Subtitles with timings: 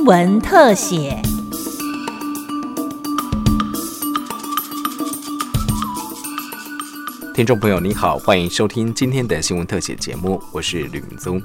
[0.00, 1.20] 新闻特写。
[7.34, 11.38] 听众朋友，你好，欢迎收听今天的新闻特写节目，我是吕明宗。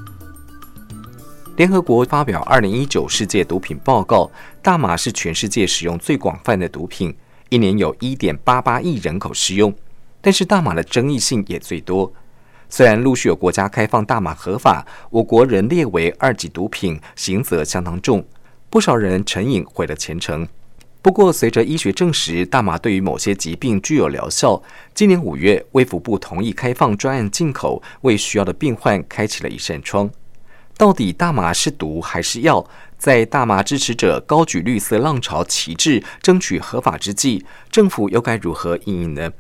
[1.57, 7.14] 联合国发表二零一九世界毒品报告，大麻是全世界使用最广泛的毒品，
[7.50, 9.75] 一年有一点八八亿人口使用。
[10.21, 12.10] 但是大麻的争议性也最多。
[12.69, 18.25] 虽然陆续有国家开放大麻合法，我国仍列为二级毒品，刑责相当重，
[18.69, 20.47] 不少人成瘾毁了前程。
[21.01, 30.10] 不过，随着医学证实大麻对于某些疾病具有疗效，今年五月，卫福部同意开放专案进口，为需要的病患开启了一扇窗。
[30.75, 32.67] 到底大麻是毒还是药？
[32.97, 39.31] 在大麻支持者高举绿色浪潮旗帜，争取合法之际，政府又该如何应应呢？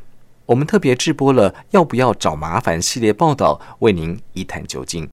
[0.45, 5.09] 我们特别制播了“要不要找麻烦”系列报道，为您一探究竟。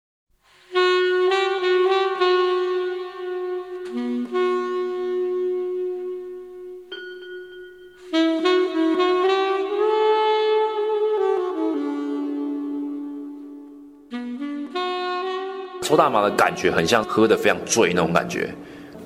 [15.93, 18.49] 抽大麻的感觉很像喝的非常醉那种感觉。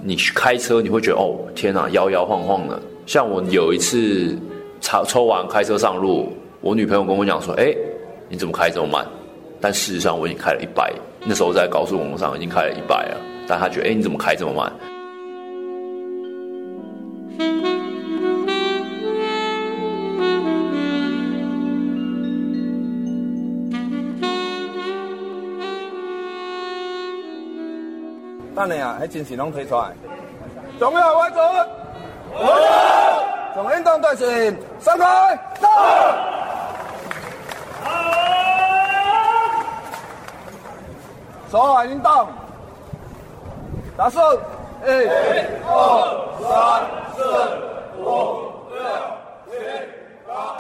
[0.05, 2.81] 你去开车，你会觉得哦，天哪，摇摇晃晃的。
[3.05, 4.39] 像我有一次。
[4.79, 7.75] 抽抽完开车上路，我女朋友跟我讲说：“哎，
[8.29, 9.05] 你怎么开这么慢？”
[9.59, 10.93] 但事实上我已经开了一百，
[11.25, 13.17] 那时候在高速公路上已经开了一百了。
[13.49, 14.73] 但她觉得：“哎，你怎么开这么慢？”
[28.57, 29.93] 等你啊，迄真是拢推出来，
[30.79, 31.45] 重要为准。
[33.55, 35.39] 总运动队形，散开！
[35.61, 35.69] 走！
[41.51, 42.29] 所有运动，
[43.95, 44.19] 打数，
[44.87, 44.89] 一、
[45.69, 45.77] 二、
[46.41, 46.49] 三、
[47.15, 47.23] 四、
[47.99, 48.03] 五、
[48.73, 48.81] 六、
[49.51, 49.53] 七、
[50.27, 50.57] 八。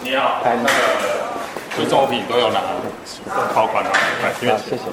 [0.00, 0.68] 你好，那个
[1.74, 2.60] 贵重品都有拿，
[3.52, 3.90] 保管啊，
[4.22, 4.84] 来这边，谢谢。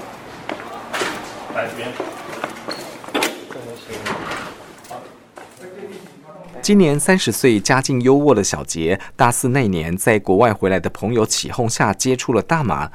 [6.61, 12.91] 今年三十岁、家境优渥的小杰，大四那年在国外回来的朋友起哄下接触了大麻。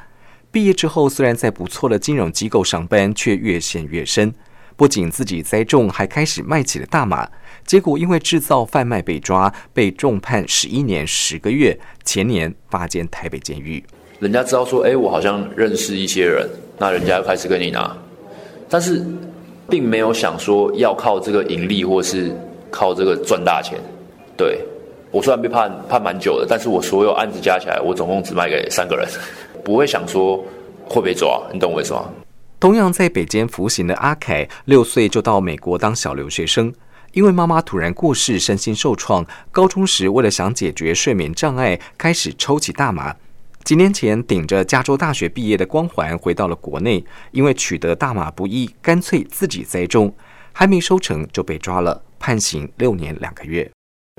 [0.50, 4.34] 毕业之后，虽然在不错的金融机构上班，却越陷越深。
[4.76, 7.28] 不仅自己栽种，还开始卖起了大麻。
[7.64, 11.78] 结果因为制造贩卖被抓，被重判十一年十个月。
[12.04, 13.82] 前年发监台北监狱。
[14.18, 17.96] 人家知道说，哎，我好像认识一些人，那人家又开始跟你拿，
[18.72, 19.04] 但是
[19.68, 22.34] 并没有想说要靠这个盈利或是。
[22.74, 23.78] 靠这个赚大钱，
[24.34, 24.58] 对
[25.10, 29.06] 我虽然被判判蛮久的，但是我所有案子加起来，我总共只卖给三个人，
[29.62, 30.42] 不会想说
[30.88, 32.06] 会被抓，你懂我意思吗？
[32.58, 36.72] 同样在北监服刑的阿凯，六岁就到美国当小留学生，
[37.12, 43.14] 因为妈妈突然过世，身心受创，高中时为了想解决睡眠障碍，开始抽起大麻。
[43.64, 50.12] 几年前顶着加州大学毕业的光环回到了国内，因为取得大麻不易，干脆自己栽种，
[50.52, 52.02] 还没收成就被抓了。
[52.18, 53.68] 判刑六年两个月，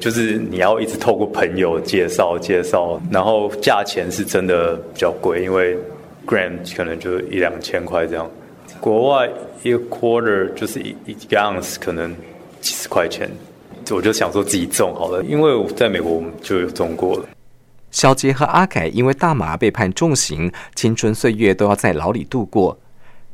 [0.01, 5.77] 就是你要一直透过朋友介绍介绍，然后价钱是真的比较贵，因为
[6.27, 8.29] gram 可能就一两千块这样。
[8.81, 9.29] 国外
[9.61, 12.13] 一个 quarter 就是一一 ounce 可能
[12.59, 13.31] 几十块钱，
[13.91, 17.25] 我就想说自己种好了，因为我在美国就有种过了。
[17.93, 22.79] 小杰和阿凯因为大麻被判重刑，青春岁月都要在牢里度过。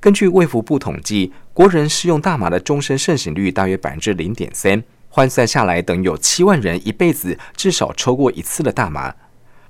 [0.01, 9.15] 根据卫福部统计，国人使用大麻的终身盛行率大约百分之零点三，换算下来，等有七万人一辈子至少抽过一次的大麻。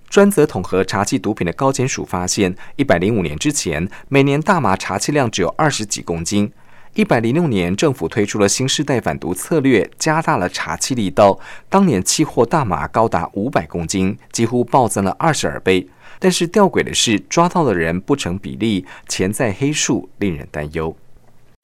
[0.10, 6.52] 专责统合查缉毒品的高检署发现，一百零五年之前，每年大麻查缉量只有二十几公斤。
[7.00, 11.40] 一百零六年，政府推出了新时代反毒策略，加大了查缉力道，
[11.70, 15.88] 当年期货大麻高达五百公斤，几乎暴增了二十二倍。
[16.20, 20.94] 但是吊诡的是，抓到的人不成比例，潜在黑数令人担忧。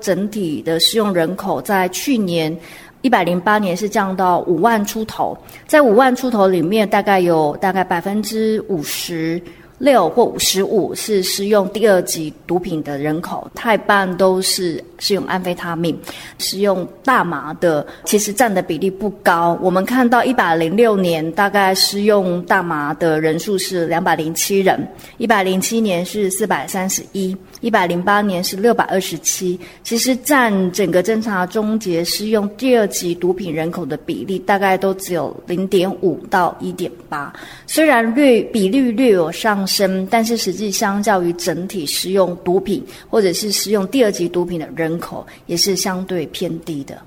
[0.05, 2.57] 整体的使用人口在去年
[3.01, 5.37] 一百零八年是降到五万出头，
[5.67, 9.41] 在五万出头里面，大概有大概百分之五十。
[9.77, 15.97] 六或五十五是使用第二级毒品的人口，太半都是使用安非他命，
[16.37, 19.57] 使用大麻的其实占的比例不高。
[19.61, 24.87] 我们看到一百零六年大概使用大麻的人数是两百零七人，
[25.17, 27.35] 一百零七年是四百三十一，
[27.65, 29.59] 一百零八年是六百二十七。
[29.83, 37.33] 其实占整个侦查终结使用第二级毒品人口的比例大概都只有零点五到一点八，
[37.65, 39.65] 虽然略比率略有上。
[39.65, 47.01] 升，但是实际相较于整体使用毒品或者是使用第二级毒品的人口，也是相对偏低的。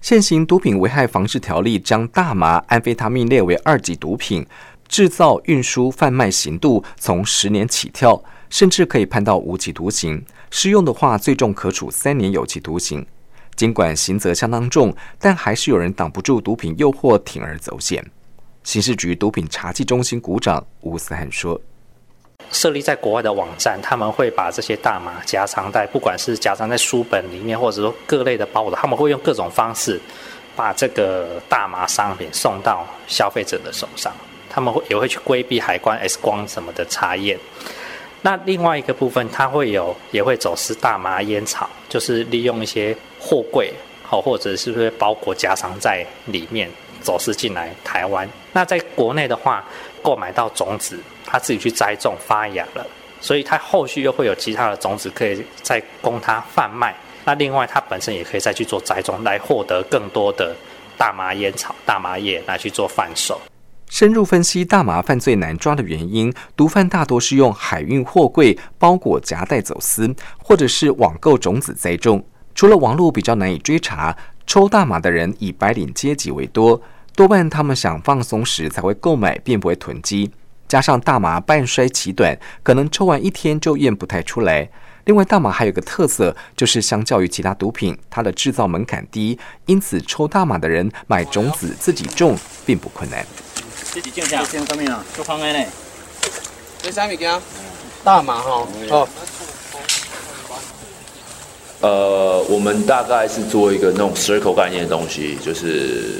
[0.00, 4.44] 现行毒品危害防治条例将大麻、安非他命列为二级毒品，
[4.88, 8.20] 制造、运输、贩卖刑度从十年起跳，
[8.52, 10.22] 甚至可以判到无期徒刑。
[10.50, 13.04] 适用的话，最重可处三年有期徒刑。
[13.56, 18.04] 尽管刑责相当重，但还是有人挡不住毒品诱惑，铤而走险。
[18.62, 21.58] 刑事局毒品查缉中心股长吴思涵说。
[22.50, 29.98] 设立在国外的网站，他们会把这些大麻夹藏在，不管是夹藏在书本里面，或者说各类的包裹，他们会用各种方式
[30.54, 34.12] 把这个大麻商品送到消费者的手上。
[34.50, 37.38] 他们会也会去规避海关 X 光什么的查验。
[38.22, 43.72] 那另外一个部分，它会有也会走私大麻烟草，就是利用一些货柜，
[44.02, 46.70] 好或者是不是包裹夹藏在里面
[47.00, 48.28] 走私进来台湾。
[48.52, 49.64] 那在国内的话，
[50.02, 50.98] 购买到种子。
[51.24, 52.86] 他自己去栽种发芽了，
[53.18, 56.94] 所以他后续又会有其他的种子可以再供他贩卖。
[57.24, 60.54] 那另外，他本身也可以再去做栽种，来获得更多的
[60.98, 63.40] 大麻烟草、大麻叶来去做贩售。
[63.92, 72.24] 深入分析大麻犯罪难抓的原因，毒贩大多是用海运货柜包裹夹带走私，或者是网购种子栽种。
[72.54, 74.16] 除了网络比较难以追查，
[74.46, 76.80] 抽大麻的人以白领阶级为多，
[77.14, 80.30] 多半他们想放松时才会购买，并不会囤积。
[80.66, 84.70] 加上大麻半衰期短，可能抽完一天就验不太出来。
[85.04, 92.34] 另外，大麻还有个特色，就是相较于其他毒品，它的制造门槛低，因此抽大麻的人买种子自己种
[92.64, 93.22] 并不困难。
[93.92, 95.04] 自己种下，种什么啊？
[95.14, 95.64] 做方案呢？
[96.82, 97.40] 这啥物件？
[98.02, 98.66] 大麻哈。
[98.90, 99.08] 哦。
[101.80, 106.18] 呃，我们大概是做一个那种 circle 概念的东西，就是。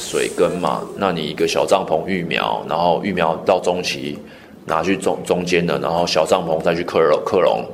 [0.00, 4.16] 水根嘛，那你一个小帐篷育苗，然后育苗到中期
[4.64, 7.64] 拿去中中间的，然后小帐篷再去克隆克隆，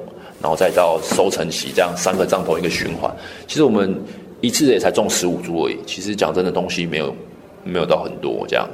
[0.41, 3.15] 然后再到收成期，这样三个帐篷一个循环。
[3.47, 4.03] 其实我们
[4.41, 5.79] 一次也才种十五株而已。
[5.87, 7.15] 其实讲真的，东西没有
[7.63, 8.67] 没有到很多，这样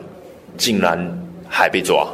[0.56, 0.98] 竟然
[1.48, 2.08] 还被抓。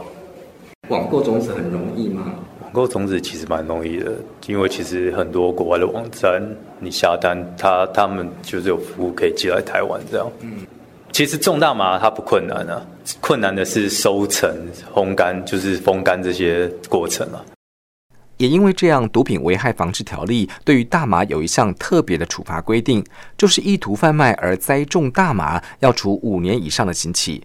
[0.89, 2.35] 网购种子很容易吗？
[2.63, 4.13] 网购种子其实蛮容易的，
[4.47, 6.43] 因为其实很多国外的网站，
[6.79, 10.31] 你下单，他他们就是有服务可以寄来台湾这样。
[10.41, 10.67] 嗯。
[11.13, 12.87] 其实种大麻它不困难啊，
[13.23, 14.55] 困难的是收成、
[14.93, 17.43] 烘干，就是风干这些过程啊。
[18.37, 23.03] 也因为这样，毒品危害防治条例对于大麻有一项特别的处罚规定，
[23.39, 27.43] 就是意图贩卖而栽种大麻，要处五年以上的刑期。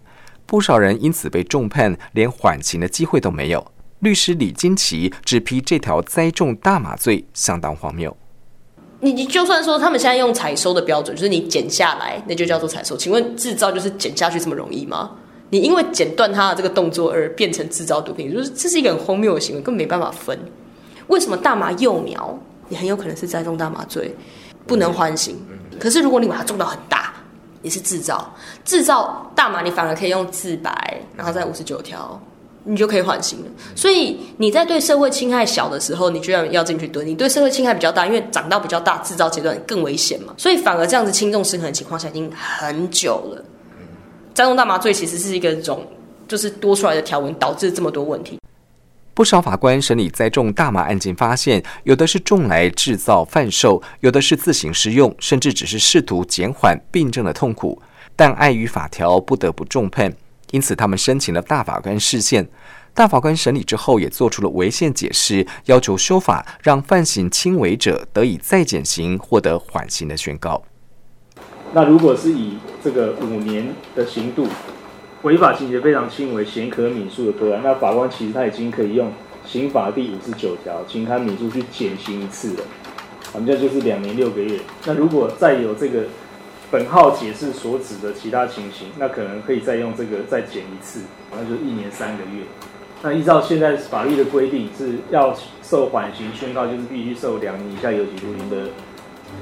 [0.51, 3.71] 不少人因此被重判，连缓刑的机会都没有。
[3.99, 8.17] 律师李金奇只批这条栽种大麻罪相当荒谬。
[8.99, 12.97] 你你就算说他们现在用采收的标准，就是你剪下来，那就叫做采收。
[12.97, 15.11] 请问制造就是剪下去这么容易吗？
[15.51, 20.37] 你因为剪断它的这个动作而变成制造毒品，就是这是一个很荒谬的行为，根本没办法分。
[21.07, 22.37] 为什么大麻幼苗
[22.67, 24.13] 也很有可能是栽种大麻罪，
[24.67, 25.37] 不能缓刑？
[25.79, 27.13] 可是如果你把它种到很大，
[27.61, 32.19] 也是制造制造大麻，你反而可以用自白，然后再五十九条。
[32.63, 33.45] 你就可以缓刑了。
[33.75, 40.35] 所以你在对社会侵害小的时候，你居然要进去蹲；你对社会侵害比较大，因为长到比较大，制造阶段更危险嘛。
[40.37, 43.43] 所以反而这样子轻重失衡的情况下，已经很久了。
[44.35, 45.83] 栽种大麻罪其实是一个种，
[46.27, 48.37] 就是多出来的条文导致这么多问题。
[49.13, 57.81] 不少法官审理栽种大麻案件，发现有的是种来制造贩售，有的是自行施用，甚至只是试图减缓病症的痛苦，
[58.15, 60.13] 但碍于法条，不得不重判。
[60.51, 62.47] 因此，他们申请了大法官释宪。
[62.93, 70.63] 大法官审理之后，也做出了违宪解释，要求修法，让犯行轻微者得以再减刑，获得缓刑的宣告。
[71.73, 74.45] 那如果是以这个五年的刑度，
[75.23, 79.11] 违法情节非常轻微、嫌可免恕的个案，那法官其实他已经可以用
[79.45, 82.63] 刑法第五十九条情堪悯恕去减刑一次了。
[83.33, 84.59] 我们这就是两年六个月。
[84.85, 86.03] 那如果再有这个。
[86.71, 92.43] 本号解释所指的其他情形，那可能可以再用这个再减一次，那就是一年三个月。
[93.01, 98.69] 那依照现在法律的规定，是要受缓刑宣告，就是必须受两年以下有期徒刑的，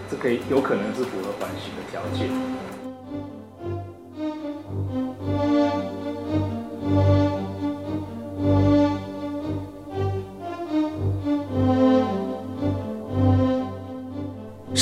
[0.09, 2.27] 这可以有可能是符合缓刑的条件。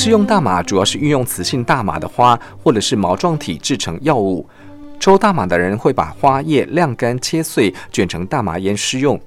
[0.08, 4.48] 食用大麻主要是运用雌性大麻的花或者是毛状体制成药物。
[5.02, 9.20] 抽大麻的人会把花叶晾干、切碎，卷成大麻烟施用。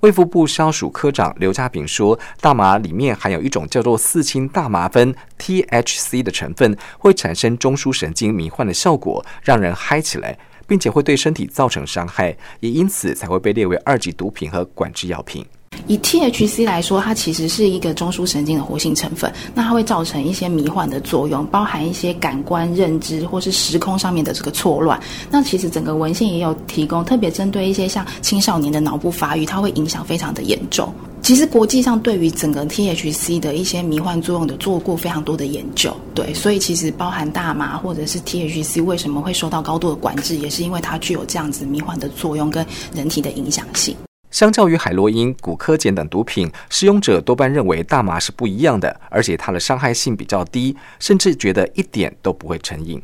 [0.00, 10.36] 卫福部消署科长刘家炳说，大麻里面含有一种叫做四氢大麻酚 （THC） 的成分，会产生中枢神经迷幻的效果，让人嗨起来。
[10.66, 15.44] 并且会对身体造成伤害，也因此才会被列为二级毒品和管制药品。
[15.90, 25.00] 以 THC 来说，它其实是一个中枢神经的活性成分，那它会造成一些迷幻的作用，包含一些感官认知或是时空上面的这个错乱。
[25.32, 30.94] 那其实整个文献也有提供，特别针对一些像青少年的脑部发育，它会影响非常的严重。
[31.22, 43.96] 其实国际上对于整个 THC 的一些迷幻作用的做过非常多的研究，对，所以其实包含大麻或者是 THC 为什么会受到高度的管制，也是因为它具有这样子迷幻的作用跟人体的影响性。
[44.30, 53.02] 相较于海洛因、古柯碱等毒品，使用者多半认为大麻是不一样的，而且它的伤害性比较低，甚至觉得一点都不会成瘾。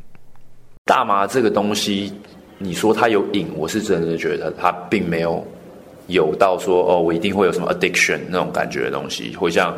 [0.84, 2.12] 大麻这个东西，
[2.58, 5.46] 你说它有瘾，我是真的觉得它并没有
[6.06, 9.76] 有到说哦，我一定会有什么 addiction 那种感觉的东西，会像。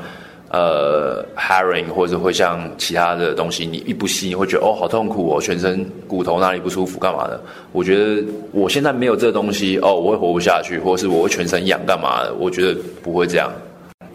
[0.51, 7.41] 呃，hiring，或者会像其他的东西，你一不吸，你会觉得哦，好痛苦哦，全身骨头哪里不舒服，干嘛的？
[7.73, 12.35] 我觉得我现在没有这东西哦，我会活不下去，或者是我会全身痒，干嘛的？
[12.35, 13.53] 我觉得不会这样，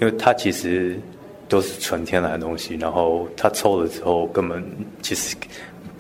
[0.02, 1.00] 因为它其实
[1.48, 4.64] 都是纯天然的东西，然后它抽了之后，根本
[5.02, 5.36] 其实。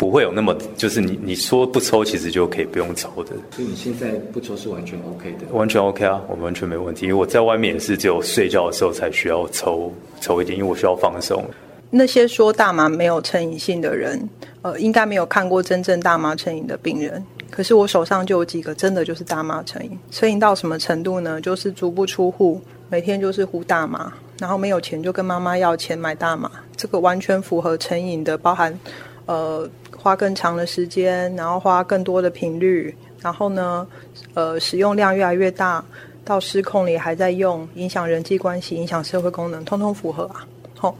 [0.04, 3.32] 不会有那么，就是你你说不抽，其实就可以不用抽的。
[3.52, 7.06] 所以你现在不抽是完全 OK 的，完全 OK 啊，我完全没问题。
[7.06, 11.42] 因为我在外面也是只有睡觉的时候才需要抽抽一点，因为我需要放松。
[11.90, 14.28] 那些说大麻没有成瘾性的人，
[14.62, 17.24] 呃，应该没有看过真正大麻成瘾的病人。
[17.50, 21.40] 可是我手上就有几个真的就是大麻成瘾，成瘾到什么程度呢？
[21.40, 26.52] 就是足不出户，每天就是呼大麻，然后没有钱就跟妈妈要钱买大麻。
[26.76, 28.78] 这个完全符合成瘾的，包含
[29.26, 29.70] 呃。
[29.96, 33.88] 花更长的时间，然后花更多的频率，然后呢，
[34.34, 35.82] 呃，使用量越来越大，
[36.26, 40.46] 到失控里还在用，影响人际关系，影响社会功能，通通符合啊。
[40.78, 40.94] 好，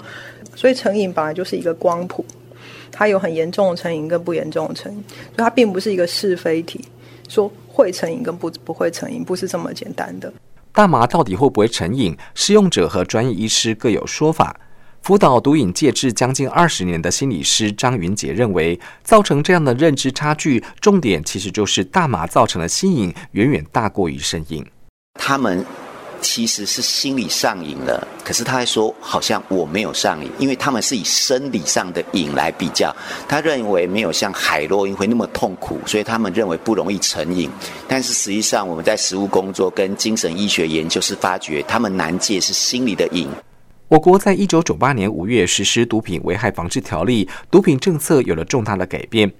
[0.56, 2.24] 所以成瘾本来就是一个光谱，
[2.94, 6.88] 它有很严重的成瘾跟不严重的成瘾，所以它并不是一个是非题，
[7.28, 10.32] 说会成瘾跟不不会成瘾不是这么简单的。
[10.72, 12.18] 大麻到底会不会成瘾？
[12.36, 14.58] 使用者和专业医师各有说法。
[15.04, 24.66] 辅导毒瘾戒治将近二十年的心理师张云杰认为，造成这样的认知差距，重点其实就是大麻造成的心瘾远远大过于身瘾。
[25.20, 25.66] 他们
[26.22, 32.96] 其实是心理上瘾了，可是他还说好像我没有上瘾，因为他们是以生理上的瘾来比较。
[33.28, 37.50] 他认为没有像海洛因会那么痛苦，所以他们认为不容易成瘾。
[37.90, 43.28] 但是实际上，我们在实务工作跟精神医学研究是发觉，他们难戒是心理的瘾。
[43.94, 49.32] 我国在一九九八年五月实施《毒品危害防治条例》，毒品政策有了重大的改变。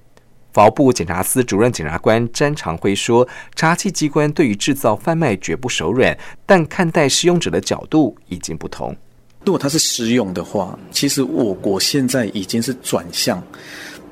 [0.52, 8.96] 法务部检察司主任检察官詹长辉说：“查缉机关对于制造、贩卖绝不手软，但看待使用者的角度已经不同。
[9.44, 13.42] 如果他是私用的话，其实我国现在已经是转向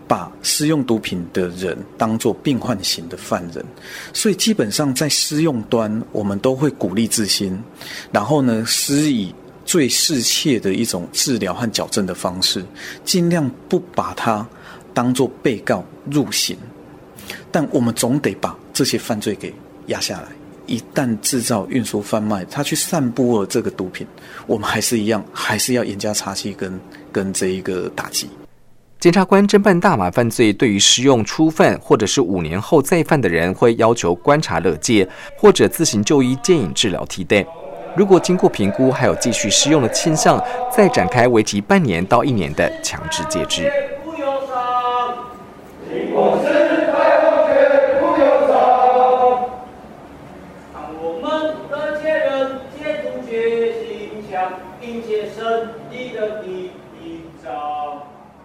[0.07, 3.63] 把私用毒品的人当作病患型的犯人，
[4.11, 7.61] 所以基本上在私用端，我们都会鼓励自新，
[8.11, 9.31] 然后呢，施以。”
[9.71, 12.61] 最适切的一种治疗和矫正的方式，
[13.05, 14.45] 尽量不把它
[14.93, 16.57] 当做被告入刑，
[17.49, 19.53] 但我们总得把这些犯罪给
[19.85, 20.25] 压下来。
[20.67, 24.05] 一旦制造、运输、贩卖，他去散布了这个毒品，
[24.45, 26.77] 我们还是一样，还是要严加查缉跟
[27.09, 28.29] 跟这一个打击。
[28.99, 37.47] 检察官侦办大麻犯罪，对于使用初犯或者是五年后再犯的人，会要求观察乐戒，或者自行就医戒瘾治疗替代。
[37.95, 43.71] 如果经过评估还有继续施用的倾向，再展开为期半年到一年的强制戒治。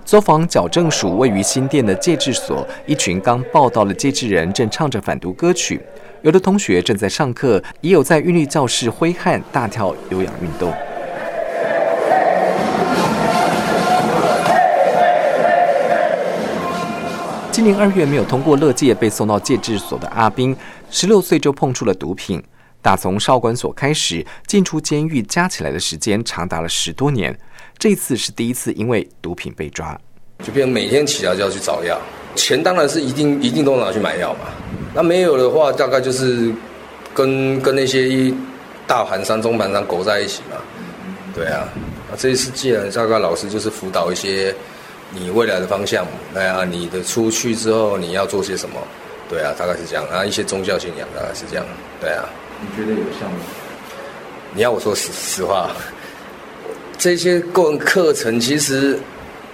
[0.05, 5.81] 走访矫正署位于新店的戒治所，一群刚报道的戒治人正唱着反毒歌曲。
[6.23, 10.73] 有的同学正在上课，也有在韵律教室挥汗大跳有氧运动。
[17.53, 20.57] 今年二月没有通过乐界，被送到戒治所的阿斌，
[20.91, 22.43] 十六岁就碰触了毒品。
[22.83, 27.37] 打从少管所开始，进出监狱加起来的时间长达了十多年。
[27.79, 29.99] 这次是第一次因为毒品被抓，
[30.43, 31.99] 就变每天起来就要去找药，
[32.35, 34.41] 钱当然是一定一定都拿去买药嘛。
[34.95, 36.53] 那没有的话，大概就是
[37.15, 38.35] 跟跟那些一
[38.87, 40.57] 大盘商、中盘商苟在一起嘛。
[41.35, 41.69] 对啊，
[42.11, 44.55] 那这一次既然大概老师就是辅导一些
[45.11, 48.77] 你未来的方向，哎呀，你的出去之后你要做些什么？
[49.29, 50.05] 对啊，大概是这样。
[50.11, 51.67] 然后一些宗教信仰大概是这样。
[52.01, 52.25] 对啊，
[52.61, 53.37] 你觉得有效吗？
[54.55, 55.71] 你要我说实实话，
[56.97, 58.99] 这些个人课程其实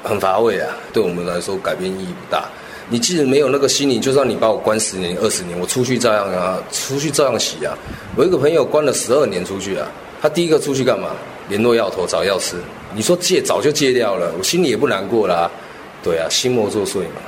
[0.04, 2.48] 很乏味啊，对我们来说改变意义不大。
[2.92, 7.72] 你即使没有那个心理，就算你把我关十年、二十年，我出去照样啊，出去照样洗啊。
[8.14, 9.88] 我一个朋友关了十二年出去啊，
[10.20, 11.08] 他第一个出去干嘛？
[11.48, 12.56] 联络药头找药吃。
[12.94, 15.50] 你说戒早就戒掉了，我心里也不难过啦。
[16.04, 17.22] 对啊，心魔作祟嘛。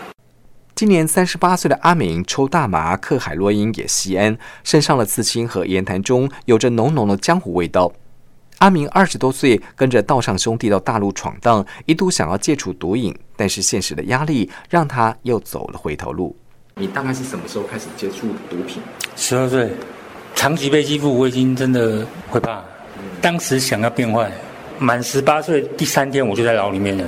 [0.74, 7.90] 今年三十八岁的阿明抽大麻、克海洛因也吸烟，身上的刺青和言谈中有着浓浓的江湖味道。
[8.58, 16.34] 阿明二十多岁，跟着道上兄弟到大陆闯荡，一度想要戒除毒瘾，但是现实的压力让他又走了回头路。
[16.76, 18.82] 你大概是什么时候开始接触毒品？
[19.16, 19.70] 十二岁，
[20.34, 22.62] 长期被欺负，我已经真的会怕。
[23.20, 24.30] 当时想要变坏，
[24.78, 27.04] 满十八岁第三天我就在牢里面了。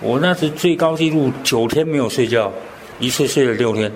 [0.00, 2.52] 我那时最高纪录九天没有睡觉，
[2.98, 3.90] 一睡睡了六天。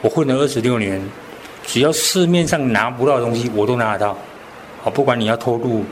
[0.00, 1.00] 我混了二十六年，
[1.66, 4.16] 只要市面上拿不到的东西，我都拿得到。
[4.82, 5.84] 好，不管你要偷渡。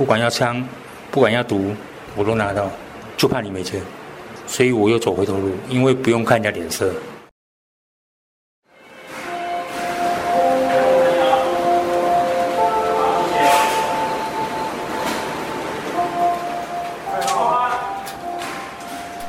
[0.00, 0.66] 不管要枪，
[1.10, 1.74] 不管要毒，
[2.16, 2.70] 我都拿到，
[3.18, 3.82] 就怕你没钱，
[4.46, 6.90] 所以我又走回头路，因为不用看人家脸色。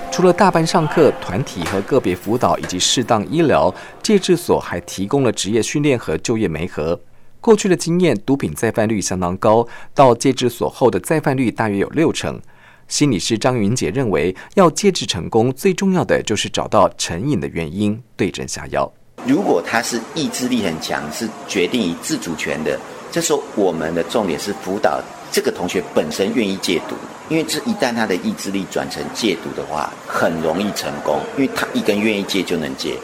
[0.10, 6.98] 除了大班上课、团体和个别辅导以及适当医疗，戒治所还提供了职业训练和就业媒合。
[7.42, 12.40] 过去的经验，毒品再犯率相当高，到戒治所后的再犯率大约有六成。
[12.88, 18.92] 心理师张云杰认为，要戒治成功，最重要的就是找到成瘾的原因，对症下药。
[19.26, 22.80] 如果他是意志力很强，是决定以自主权的，
[23.12, 26.96] 这时候我们的重点是辅导这个同学本身愿意戒毒，
[27.30, 32.98] 因为这一旦他的意志力转成戒毒的话，很容易成功，因为他一根愿意戒就能戒。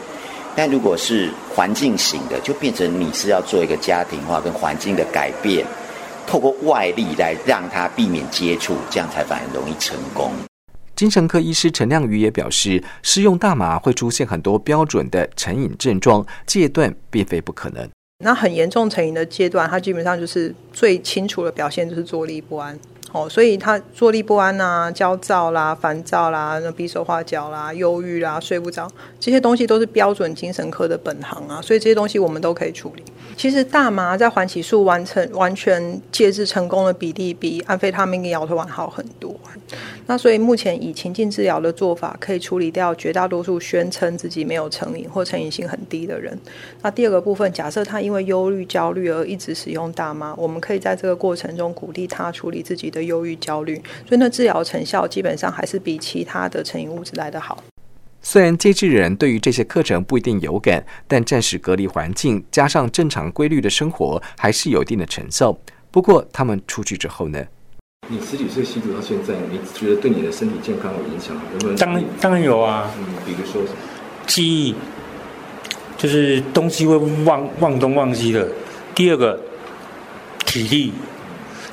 [0.54, 5.66] 但如果是环境型的，就变成你是要做一个家庭化跟环境的改变，
[6.24, 10.30] 透过外力来让他避免接触，这样才反而容易成功。
[10.94, 17.90] 精神科医师陈亮宇也表示，使用大麻会出现很多标准的成瘾症状，戒断并非不可能。
[18.24, 22.78] 那很严重成瘾的阶段，他基本上就是最清楚的表现就是坐立不安。
[23.12, 28.86] 哦，所以他坐立不安啊，焦躁啦，烦躁啦，那比手画脚啦，忧郁啦，睡不着，
[29.18, 33.02] 这些东西都是标准精神科的本行啊，所以这些东西我们都可以处理。
[33.34, 39.34] 其实大麻在缓起诉完成完全戒治成功的比例比安非他命跟摇头丸好很多。
[40.06, 46.36] 那所以目前以情境治疗的做法，可以处理掉绝大多数宣称自己没有成瘾或成瘾性很低的人。
[46.82, 52.97] 那第二个部分，假设他因为忧虑、焦虑而一直使用大麻，我们可以在这个过程中鼓励他处理自己的。
[52.98, 57.62] 的忧郁、焦虑，所以那治疗成效基本上还是比其他的成瘾物质来得好。
[58.20, 65.56] 虽然接治人对于这些课程不一定有感，但暂时隔离环境加上正常规律的生活，还是有一定的成效。
[65.90, 67.42] 不过他们出去之后呢？
[68.08, 71.42] 你十几岁吸毒到现在，你觉得对你的身体健康有影响吗？
[71.54, 71.76] 有没有？
[71.78, 72.90] 当然当然有啊。
[72.98, 73.78] 嗯，比如说什么？
[74.26, 74.74] 记忆，
[75.96, 78.48] 就是东西会忘忘东忘西的。
[78.94, 79.40] 第二个，
[80.44, 80.92] 体力。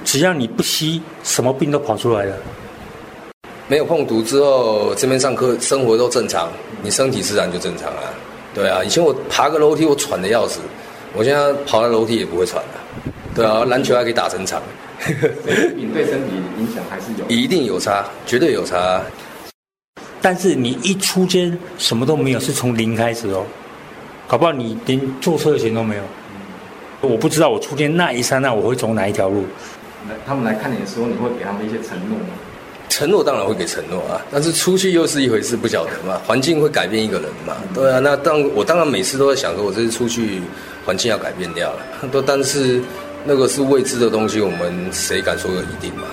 [0.03, 2.35] 只要你不吸，什么病都跑出来了。
[3.67, 6.49] 没有碰毒之后，这边上课生活都正常，
[6.83, 8.13] 你身体自然就正常了。
[8.53, 10.59] 对啊，以前我爬个楼梯我喘的要死，
[11.13, 12.69] 我现在跑到楼梯也不会喘了。
[13.33, 14.61] 对啊，篮球还可以打成场。
[15.75, 19.01] 你对身体影响还是有，一定有差，绝对有差。
[20.21, 23.45] 但是你一出监什么都没有，是从零开始哦，
[24.27, 26.03] 搞不好你连坐车的钱都没有。
[27.01, 29.43] 我不知道我出监那一刹那我会走哪一条路。
[30.25, 32.25] 他们来看你的时候，你会给他们一些承诺吗？
[32.87, 36.21] 承诺当然会给承诺啊，但是出去又是一回事，不晓得嘛。
[36.25, 37.55] 环境会改变一个人嘛？
[37.73, 40.41] 对啊，那当我当然每次都在想说，我这次出去
[40.85, 42.81] 环境要改变掉了，都但是
[43.25, 46.03] 那个是未知的东西，我们谁敢说有一定嘛？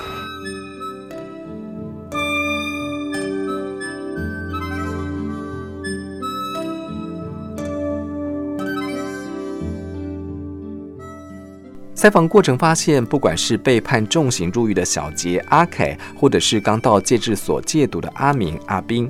[12.02, 19.08] 采访过程发现，不管是被判重刑入狱的小杰、阿凯，或者是刚到戒治所戒毒的阿明、阿斌，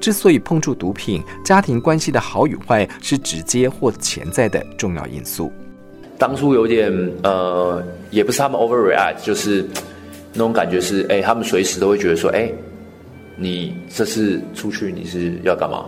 [0.00, 5.52] 之所以碰触毒品，家庭关系的好与坏是直接或潜在的重要因素。
[6.16, 6.92] 当初有点
[7.24, 9.68] 呃，也不是他们 overreact，就是
[10.32, 12.48] 那种感觉是，哎，他们随时都会觉得说，哎，
[13.34, 15.86] 你这次出去你是要干嘛？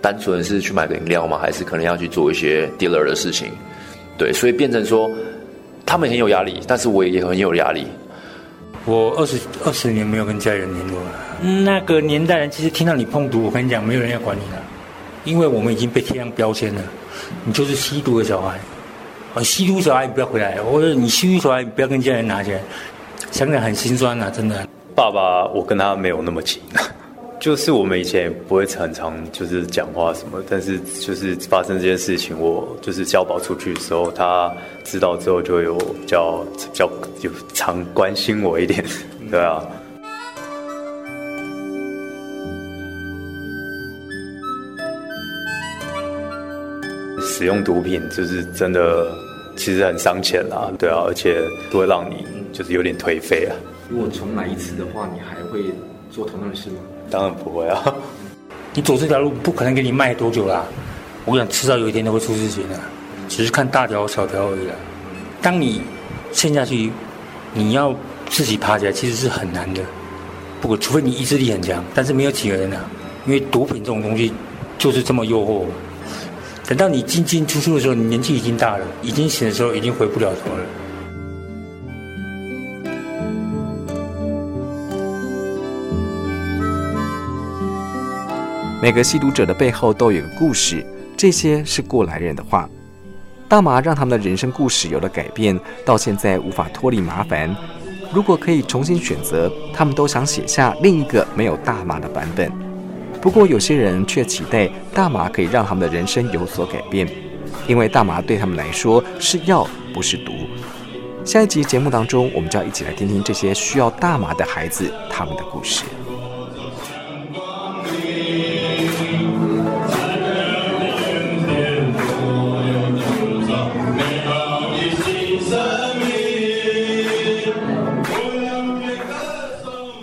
[0.00, 1.36] 单纯是去买个饮料吗？
[1.36, 3.50] 还是可能要去做一些 dealer 的事情？
[4.16, 5.10] 对，所以变成说。
[5.86, 7.86] 他们很有压力，但是我也很有压力。
[8.84, 11.06] 我二十二十年没有跟家人联络了。
[11.64, 14.62] 那个年代人其实听到你碰毒，我跟你讲，没有人要管你了，
[15.24, 16.82] 因为我们已经被贴上标签了。
[17.44, 18.58] 你就是吸毒的小孩，
[19.34, 22.60] 啊，吸毒小孩你不要回来，或者你吸毒小孩不要跟家人拿钱，
[23.30, 24.66] 想想很心酸啊，真的。
[24.94, 26.62] 爸爸，我跟他没有那么亲，
[27.38, 34.52] 就是我们以前也不会常常就是讲话什么，但是就是发生这件事情，我就是交保出去的时候，他
[34.84, 38.84] 知道之后就有比较比较就常关心我一点，
[39.30, 39.62] 对啊。
[47.20, 49.06] 使用毒品就是真的，
[49.56, 53.54] 其实很伤钱啊，对啊，而且会让你就是有点颓废啊。
[53.90, 55.62] 如果重来一次的话，你还会
[56.10, 56.76] 做同样的事吗？
[57.10, 57.94] 当然不会啊！
[58.74, 60.64] 你走这条路不可能给你卖多久啦，
[61.24, 62.78] 我想迟早有一天都会出事情的，
[63.28, 64.74] 只是看大条小条而已啦。
[65.40, 65.80] 当你
[66.32, 66.90] 陷下去，
[67.54, 67.94] 你要
[68.28, 69.80] 自己爬起来其实是很难的，
[70.60, 72.84] 不过除非你意志力很强，但是没有几个人啊，
[73.24, 74.32] 因为毒品这种东西
[74.76, 75.64] 就是这么诱惑。
[76.68, 80.64] 等到你进进出出的时候，你年纪已经大了，已经醒的时候已经回不了头了。
[88.86, 92.70] 每个吸毒者的背后都有个故事，这些是过来人的话。
[93.48, 97.52] 大麻让他们的人生故事有了改变，到现在无法脱离麻烦。
[98.12, 102.48] 如果可以重新选择，他们都想写下另一个没有大麻的版本。
[103.20, 107.08] 不过有些人却期待大麻可以让他们的人生有所改变，
[107.66, 110.30] 因为大麻对他们来说是药，不是毒。
[111.24, 115.82] 下一集节目当中，我们就要一起来听听这些需要大麻的孩子他们的故事。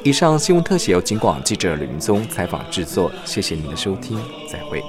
[0.04, 4.20] 以上新闻特写由警广记者吕云宗采访制作，谢谢您的收听，
[4.52, 4.84] 再会。